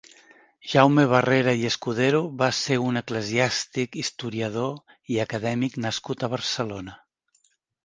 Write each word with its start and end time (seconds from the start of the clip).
Jaume 0.69 1.03
Barrera 1.11 1.53
i 1.63 1.67
Escudero 1.69 2.21
va 2.39 2.47
ser 2.61 2.79
un 2.85 2.97
eclesiàstic, 3.03 3.99
historiador 4.05 4.73
i 5.17 5.23
acadèmic 5.27 5.79
nascut 5.89 6.27
a 6.27 6.33
Barcelona. 6.37 6.99